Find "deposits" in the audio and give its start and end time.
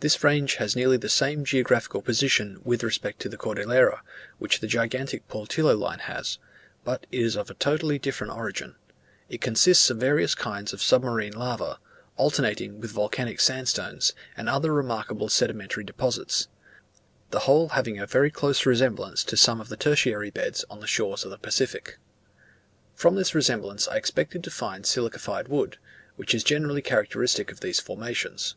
15.84-16.48